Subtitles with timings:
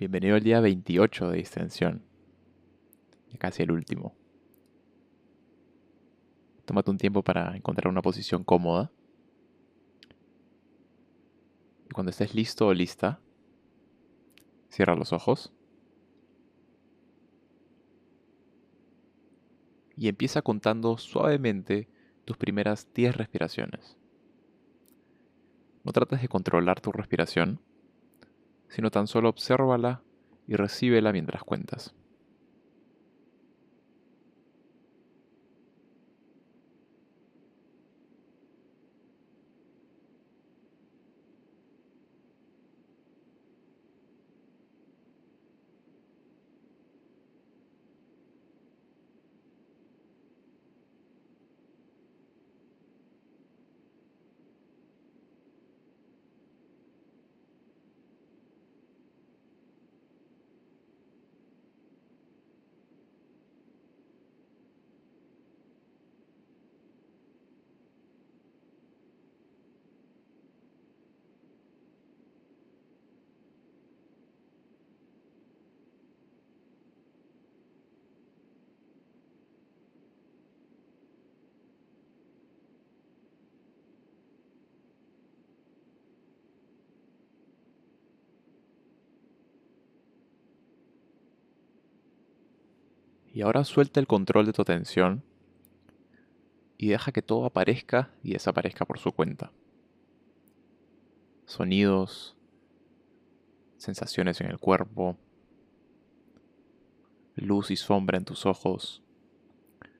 [0.00, 2.02] Bienvenido al día 28 de distensión.
[3.38, 4.14] Casi el último.
[6.64, 8.90] Tómate un tiempo para encontrar una posición cómoda.
[11.92, 13.20] Cuando estés listo o lista,
[14.70, 15.52] cierra los ojos.
[19.98, 21.90] Y empieza contando suavemente
[22.24, 23.98] tus primeras 10 respiraciones.
[25.84, 27.60] No trates de controlar tu respiración,
[28.70, 30.02] sino tan solo obsérvala
[30.46, 31.94] y recíbela mientras cuentas.
[93.32, 95.22] Y ahora suelta el control de tu atención
[96.76, 99.52] y deja que todo aparezca y desaparezca por su cuenta.
[101.44, 102.36] Sonidos,
[103.76, 105.16] sensaciones en el cuerpo,
[107.36, 109.02] luz y sombra en tus ojos,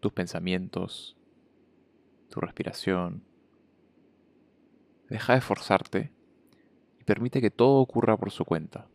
[0.00, 1.16] tus pensamientos,
[2.30, 3.22] tu respiración.
[5.08, 6.12] Deja de forzarte
[7.00, 8.88] y permite que todo ocurra por su cuenta.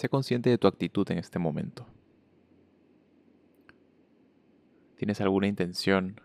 [0.00, 1.86] Sé consciente de tu actitud en este momento.
[4.96, 6.18] ¿Tienes alguna intención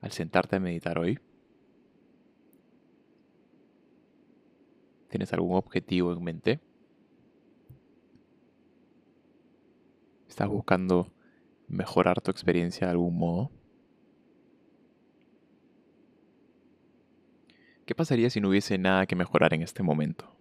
[0.00, 1.20] al sentarte a meditar hoy?
[5.10, 6.60] ¿Tienes algún objetivo en mente?
[10.28, 11.06] ¿Estás buscando
[11.68, 13.52] mejorar tu experiencia de algún modo?
[17.86, 20.40] ¿Qué pasaría si no hubiese nada que mejorar en este momento?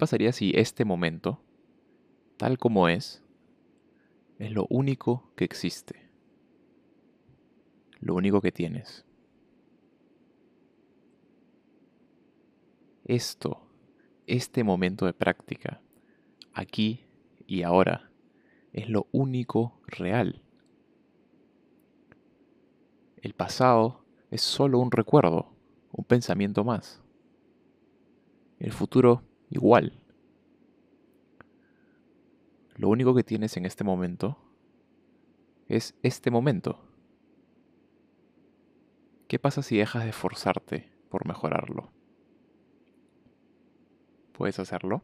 [0.00, 1.40] Pasaría si este momento,
[2.38, 3.22] tal como es,
[4.38, 6.10] es lo único que existe?
[8.00, 9.04] Lo único que tienes.
[13.04, 13.60] Esto,
[14.26, 15.82] este momento de práctica,
[16.54, 17.04] aquí
[17.46, 18.10] y ahora,
[18.72, 20.42] es lo único real.
[23.18, 25.52] El pasado es solo un recuerdo,
[25.92, 27.02] un pensamiento más.
[28.58, 30.00] El futuro igual.
[32.76, 34.38] Lo único que tienes en este momento
[35.68, 36.80] es este momento.
[39.28, 41.92] ¿Qué pasa si dejas de esforzarte por mejorarlo?
[44.32, 45.02] ¿Puedes hacerlo?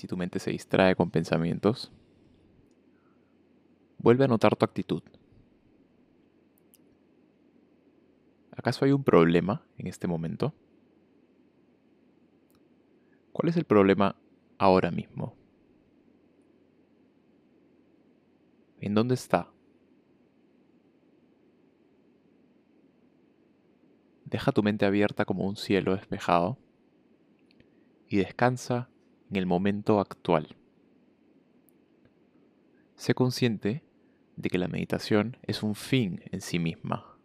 [0.00, 1.92] Si tu mente se distrae con pensamientos,
[3.98, 5.02] vuelve a notar tu actitud.
[8.50, 10.54] ¿Acaso hay un problema en este momento?
[13.32, 14.16] ¿Cuál es el problema
[14.56, 15.36] ahora mismo?
[18.80, 19.52] ¿En dónde está?
[24.24, 26.56] Deja tu mente abierta como un cielo despejado
[28.08, 28.89] y descansa
[29.30, 30.56] en el momento actual.
[32.96, 33.82] Sé consciente
[34.36, 37.16] de que la meditación es un fin en sí misma.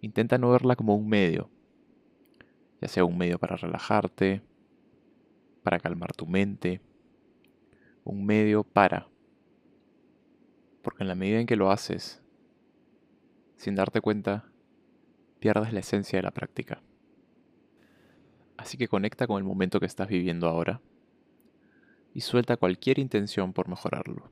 [0.00, 1.50] Intenta no verla como un medio,
[2.80, 4.42] ya sea un medio para relajarte,
[5.62, 6.80] para calmar tu mente,
[8.04, 9.08] un medio para.
[10.82, 12.22] Porque en la medida en que lo haces,
[13.56, 14.44] sin darte cuenta,
[15.40, 16.82] pierdes la esencia de la práctica.
[18.66, 20.80] Así que conecta con el momento que estás viviendo ahora
[22.12, 24.28] y suelta cualquier intención por mejorarlo.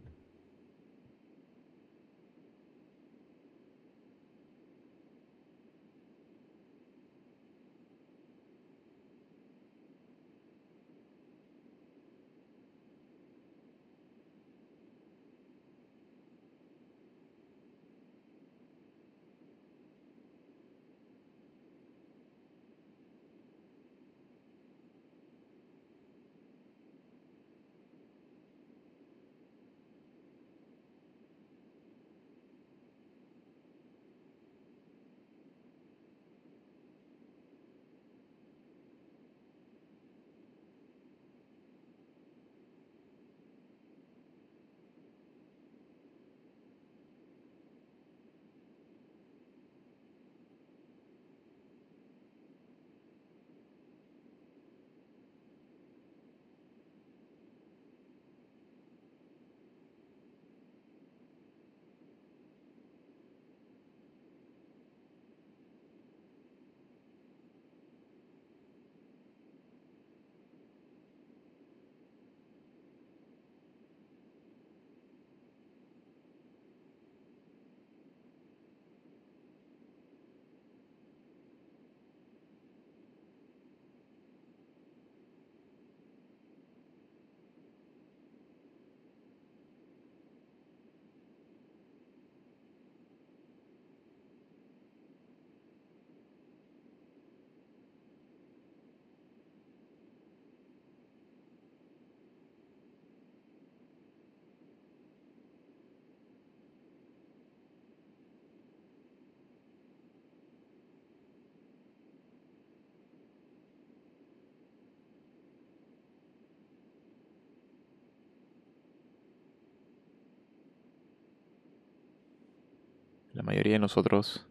[123.44, 124.46] Mayoría de nosotros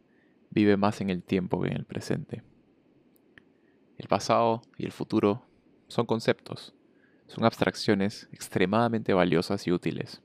[0.51, 2.43] vive más en el tiempo que en el presente.
[3.97, 5.43] El pasado y el futuro
[5.88, 6.73] son conceptos,
[7.27, 10.21] son abstracciones extremadamente valiosas y útiles.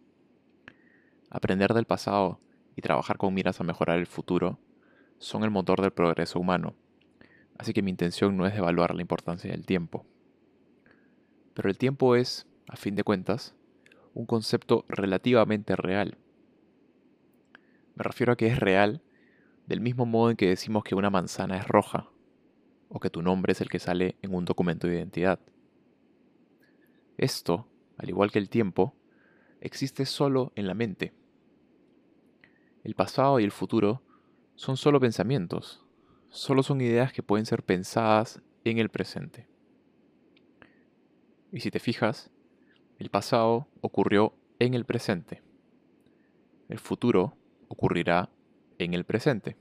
[1.30, 2.40] Aprender del pasado
[2.76, 4.58] y trabajar con miras a mejorar el futuro
[5.18, 6.75] son el motor del progreso humano,
[7.58, 10.06] así que mi intención no es evaluar la importancia del tiempo.
[11.54, 13.54] Pero el tiempo es, a fin de cuentas,
[14.14, 16.18] un concepto relativamente real
[17.99, 19.02] me refiero a que es real,
[19.67, 22.09] del mismo modo en que decimos que una manzana es roja,
[22.88, 25.40] o que tu nombre es el que sale en un documento de identidad.
[27.17, 28.95] Esto, al igual que el tiempo,
[29.61, 31.12] existe solo en la mente.
[32.85, 34.00] El pasado y el futuro
[34.55, 35.85] son solo pensamientos,
[36.28, 39.49] solo son ideas que pueden ser pensadas en el presente.
[41.50, 42.31] Y si te fijas,
[43.00, 45.43] el pasado ocurrió en el presente.
[46.69, 47.37] El futuro
[47.68, 48.30] ocurrirá
[48.78, 49.56] en el presente.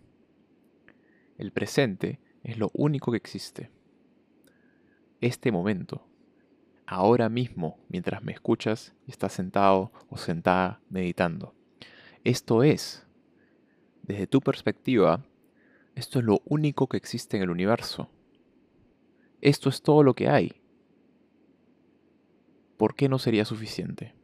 [1.37, 3.69] El presente es lo único que existe.
[5.21, 6.07] Este momento,
[6.85, 11.53] ahora mismo, mientras me escuchas y estás sentado o sentada meditando.
[12.23, 13.05] Esto es,
[14.03, 15.23] desde tu perspectiva,
[15.95, 18.09] esto es lo único que existe en el universo.
[19.41, 20.61] Esto es todo lo que hay.
[22.77, 24.16] ¿Por qué no sería suficiente?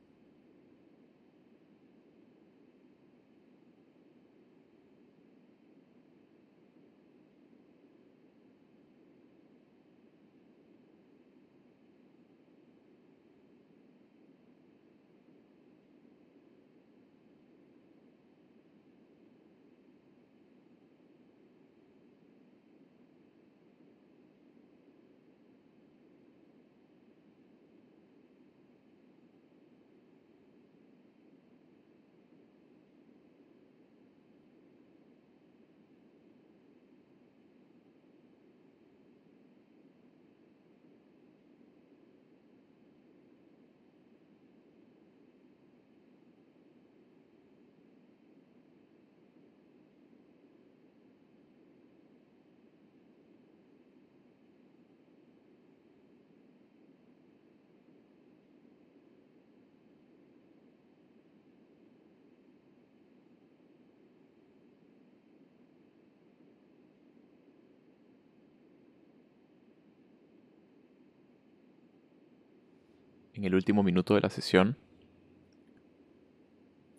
[73.43, 74.77] En el último minuto de la sesión,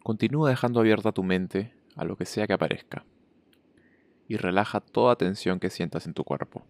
[0.03, 3.07] continúa dejando abierta tu mente a lo que sea que aparezca
[4.29, 6.67] y relaja toda tensión que sientas en tu cuerpo.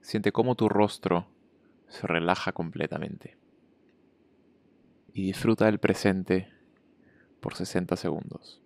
[0.00, 1.28] Siente cómo tu rostro
[1.86, 3.36] se relaja completamente
[5.12, 6.48] y disfruta del presente
[7.38, 8.60] por 60 segundos.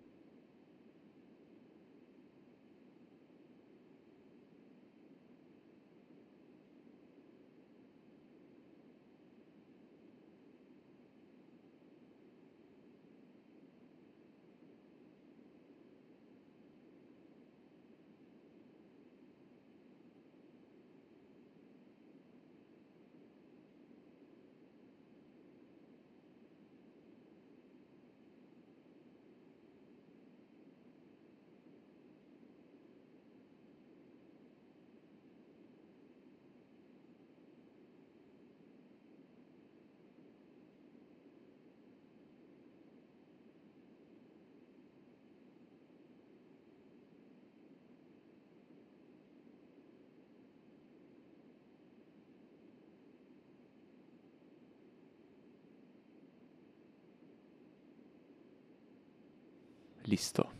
[60.05, 60.51] Listo.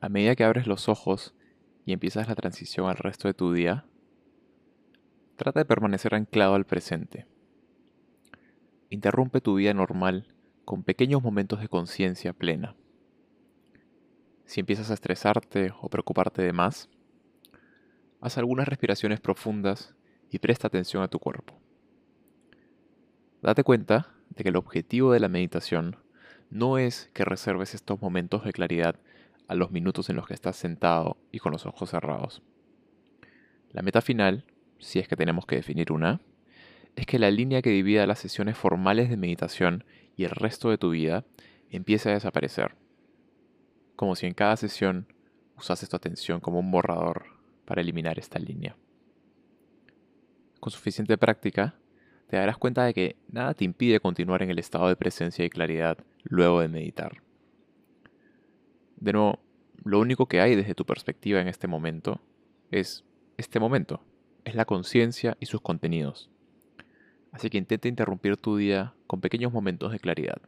[0.00, 1.34] A medida que abres los ojos
[1.84, 3.86] y empiezas la transición al resto de tu día,
[5.34, 7.26] trata de permanecer anclado al presente.
[8.88, 10.28] Interrumpe tu vida normal
[10.64, 12.76] con pequeños momentos de conciencia plena.
[14.44, 16.88] Si empiezas a estresarte o preocuparte de más,
[18.20, 19.96] haz algunas respiraciones profundas
[20.30, 21.60] y presta atención a tu cuerpo.
[23.42, 25.96] Date cuenta de que el objetivo de la meditación
[26.50, 28.96] no es que reserves estos momentos de claridad
[29.48, 32.42] a los minutos en los que estás sentado y con los ojos cerrados.
[33.72, 34.44] La meta final,
[34.78, 36.20] si es que tenemos que definir una,
[36.96, 39.84] es que la línea que divida las sesiones formales de meditación
[40.16, 41.24] y el resto de tu vida
[41.70, 42.74] empiece a desaparecer.
[43.94, 45.06] Como si en cada sesión
[45.56, 47.26] usases tu atención como un borrador
[47.64, 48.76] para eliminar esta línea.
[50.58, 51.74] Con suficiente práctica,
[52.30, 55.50] te darás cuenta de que nada te impide continuar en el estado de presencia y
[55.50, 57.24] claridad luego de meditar.
[58.98, 59.40] De nuevo,
[59.82, 62.20] lo único que hay desde tu perspectiva en este momento
[62.70, 63.04] es
[63.36, 64.04] este momento,
[64.44, 66.30] es la conciencia y sus contenidos.
[67.32, 70.40] Así que intenta interrumpir tu día con pequeños momentos de claridad.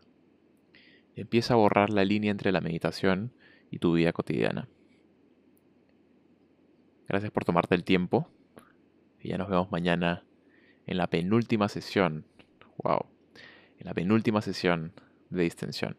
[1.17, 3.33] Empieza a borrar la línea entre la meditación
[3.73, 4.69] y tu vida cotidiana.
[7.09, 8.29] Gracias por tomarte el tiempo
[9.19, 10.23] y ya nos vemos mañana
[10.87, 12.25] en la penúltima sesión,
[12.83, 13.07] wow,
[13.79, 14.93] en la penúltima sesión
[15.31, 15.97] de distensión.